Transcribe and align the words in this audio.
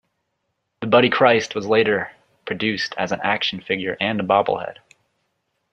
The 0.79 0.87
Buddy 0.87 1.11
Christ 1.11 1.53
was 1.53 1.67
later 1.67 2.11
produced 2.47 2.95
as 2.97 3.11
an 3.11 3.19
action 3.23 3.61
figure 3.61 3.97
and 4.01 4.19
a 4.19 4.23
bobblehead. 4.23 4.77